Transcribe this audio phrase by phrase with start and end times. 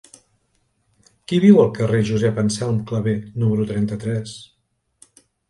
[1.31, 3.15] Qui viu al carrer de Josep Anselm Clavé
[3.45, 4.35] número trenta-tres?